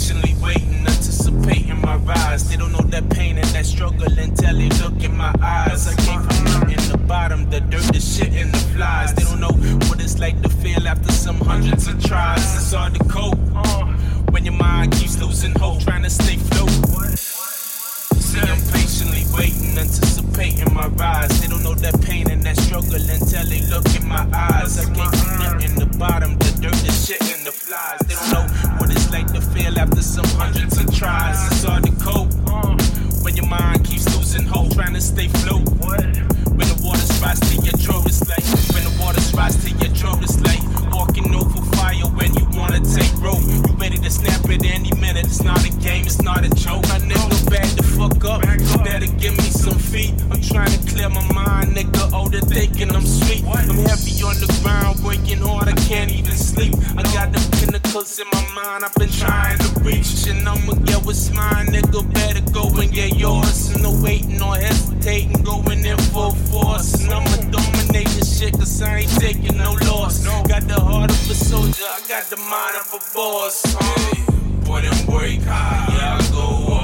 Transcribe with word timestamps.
patiently 0.00 0.34
waiting, 0.42 0.86
anticipating 0.86 1.78
my 1.82 1.96
rise. 1.96 2.48
They 2.48 2.56
don't 2.56 2.72
know 2.72 2.86
that 2.88 3.10
pain 3.10 3.36
and 3.36 3.46
that 3.48 3.66
struggle 3.66 4.10
until 4.18 4.56
they 4.56 4.70
look 4.80 5.04
in 5.04 5.14
my 5.14 5.30
eyes. 5.42 5.86
I 5.88 5.94
came 6.06 6.22
from 6.22 6.44
nothing, 6.44 6.90
the 6.90 6.96
bottom, 7.06 7.50
the 7.50 7.60
dirt, 7.60 7.82
the 7.92 8.00
shit, 8.00 8.32
and 8.32 8.50
the 8.50 8.58
flies. 8.72 9.12
They 9.12 9.24
don't 9.24 9.40
know 9.40 9.52
what 9.88 10.00
it's 10.00 10.18
like 10.18 10.40
to 10.40 10.48
feel 10.48 10.88
after 10.88 11.12
some 11.12 11.38
hundreds 11.40 11.86
of 11.86 12.02
tries. 12.02 12.40
It's 12.56 12.72
hard 12.72 12.94
to 12.94 13.04
cope 13.04 13.38
uh, 13.54 13.84
when 14.32 14.46
your 14.46 14.54
mind 14.54 14.92
keeps 14.92 15.20
losing 15.20 15.52
hope, 15.58 15.80
trying 15.80 16.04
to 16.04 16.10
stay 16.10 16.36
float. 16.36 16.70
See, 18.16 18.40
I'm 18.40 18.60
patiently 18.72 19.24
waiting, 19.36 19.76
anticipating 19.76 20.72
my 20.72 20.86
rise. 20.96 21.42
They 21.42 21.48
don't 21.48 21.62
know 21.62 21.74
that 21.74 22.00
pain 22.00 22.30
and 22.30 22.42
that 22.44 22.56
struggle 22.56 22.94
until 22.94 23.44
they 23.44 23.60
look 23.68 23.84
in 23.94 24.08
my 24.08 24.26
eyes. 24.32 24.78
I 24.78 24.84
came 24.94 25.19
not 46.34 46.44
a 46.44 46.50
joke. 46.54 46.82
My 46.88 46.98
nigga, 46.98 47.50
back 47.50 47.68
the 47.76 47.82
fuck 47.82 48.24
up. 48.24 48.40
You 48.44 48.78
better 48.84 49.10
give 49.18 49.36
me 49.36 49.50
some 49.50 49.78
feet. 49.78 50.14
I'm 50.30 50.40
trying 50.40 50.70
to 50.70 50.80
clear 50.90 51.08
my 51.08 51.24
mind, 51.32 51.74
nigga. 51.76 52.12
Older 52.12 52.40
thinking 52.40 52.90
I'm 52.94 53.06
sweet. 53.06 53.42
I'm 53.44 53.78
heavy 53.88 54.14
on 54.22 54.36
the 54.38 54.48
ground, 54.62 55.02
working 55.02 55.42
hard. 55.42 55.68
I 55.68 55.76
can't 55.88 56.10
even 56.10 56.36
sleep. 56.36 56.74
I 56.96 57.02
got 57.14 57.32
the 57.32 57.40
pinnacles 57.58 58.18
in 58.18 58.26
my 58.32 58.44
mind. 58.54 58.84
I've 58.84 58.94
been 58.94 59.10
trying 59.10 59.58
to 59.58 59.68
reach, 59.80 60.26
and 60.28 60.48
I'ma 60.48 60.74
get 60.86 61.04
what's 61.04 61.30
mine, 61.32 61.66
nigga. 61.74 62.00
Better 62.14 62.44
go 62.52 62.64
and 62.78 62.92
get 62.92 63.16
yours. 63.16 63.70
And 63.70 63.82
no 63.82 63.92
waiting 64.02 64.40
or 64.40 64.56
hesitating, 64.56 65.42
going 65.42 65.84
in 65.84 65.98
full 66.12 66.34
force. 66.50 66.94
And 66.94 67.10
I'ma 67.10 67.36
dominate 67.50 68.10
this 68.16 68.38
shit, 68.38 68.54
cause 68.54 68.82
I 68.82 69.00
ain't 69.02 69.12
taking 69.18 69.56
no 69.56 69.72
loss. 69.88 70.24
Got 70.48 70.66
the 70.66 70.80
heart 70.80 71.10
of 71.10 71.30
a 71.30 71.34
soldier, 71.34 71.84
I 71.84 72.00
got 72.08 72.24
the 72.30 72.36
mind 72.36 72.76
of 72.80 72.88
a 72.94 73.00
boss. 73.14 74.29
Work 74.70 74.84
hard, 75.42 75.92
yeah, 75.92 76.18
I 76.20 76.30
go 76.32 76.79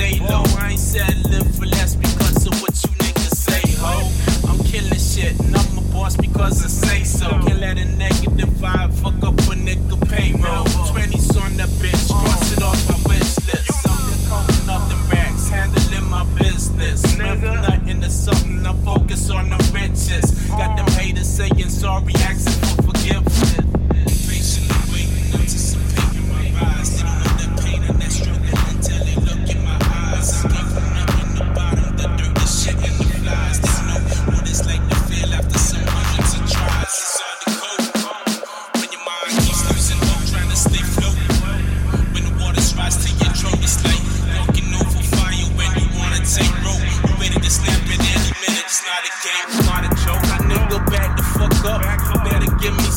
on 0.00 0.10
like 0.10 0.18
J 0.18 0.20
Lo. 0.20 0.42
I 0.58 0.70
ain't 0.70 0.78
settling 0.78 1.44
for 1.52 1.66
less 1.66 1.94
because 1.94 2.46
of 2.46 2.60
what 2.62 2.74
you 2.82 2.90
niggas 2.98 3.36
say, 3.36 3.62
ho. 3.78 4.10
I'm 4.48 4.58
killing 4.64 4.98
shit, 4.98 5.38
and 5.40 5.54
I'm 5.56 5.78
a 5.78 5.80
boss 5.92 6.16
because 6.16 6.64
I 6.64 6.68
say 6.68 7.04
so. 7.04 7.28
Can't 7.28 7.60
let 7.60 7.78
a 7.78 7.84
negative 7.96 8.48
vibe 8.60 8.92
fuck 8.94 9.22
up 9.22 9.38
a 9.38 9.54
nigga 9.54 9.96
payroll. 10.08 10.64
20s 10.92 11.42
on 11.42 11.56
the 11.56 11.64
bitch, 11.80 12.08
cross 12.08 12.52
it 12.52 12.62
off 12.62 12.80
my 12.88 12.96
wish 13.08 13.36
list. 13.46 13.84
Coming 14.28 14.68
up 14.68 14.88
the 14.88 14.96
racks, 15.12 15.48
handling 15.48 16.08
my 16.08 16.24
business. 16.38 17.16
Never 17.18 17.54
nothing 17.54 18.00
to 18.00 18.10
something, 18.10 18.66
I 18.66 18.74
focus 18.84 19.30
on 19.30 19.50
the 19.50 19.58
riches. 19.74 20.30
Got 20.48 20.76
them 20.76 20.86
haters 20.98 21.28
saying 21.28 21.70
sorry, 21.70 22.14
asking 22.16 22.76
for 22.76 22.79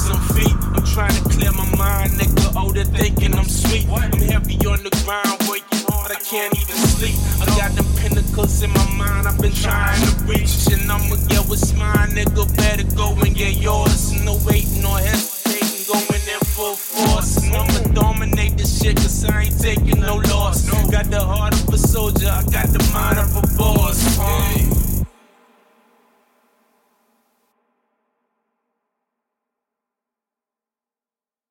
some 0.03 0.19
feet. 0.35 0.55
I'm 0.75 0.83
trying 0.83 1.15
to 1.15 1.23
clear 1.29 1.51
my 1.53 1.67
mind, 1.77 2.11
nigga. 2.19 2.55
Older 2.59 2.83
they're 2.83 2.99
thinking 2.99 3.33
I'm 3.35 3.47
sweet. 3.47 3.87
I'm 3.87 4.11
heavy 4.19 4.57
on 4.67 4.83
the 4.83 4.91
ground, 5.05 5.39
working 5.47 5.81
hard. 5.87 6.11
I 6.11 6.19
can't 6.19 6.53
even 6.59 6.77
sleep. 6.95 7.15
I 7.41 7.45
got 7.55 7.71
them 7.75 7.87
pinnacles 7.95 8.61
in 8.61 8.71
my 8.71 8.87
mind. 8.99 9.27
I've 9.27 9.39
been 9.39 9.53
trying 9.53 10.01
to 10.03 10.11
reach, 10.25 10.67
and 10.73 10.91
I'm 10.91 11.09